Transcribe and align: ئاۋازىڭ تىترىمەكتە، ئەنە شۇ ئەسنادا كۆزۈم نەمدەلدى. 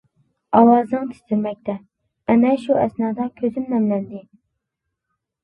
ئاۋازىڭ 0.59 1.03
تىترىمەكتە، 1.11 1.75
ئەنە 2.33 2.55
شۇ 2.65 2.79
ئەسنادا 2.85 3.29
كۆزۈم 3.43 3.69
نەمدەلدى. 3.75 4.25